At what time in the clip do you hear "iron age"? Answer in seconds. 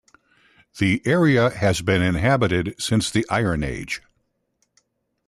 3.29-4.01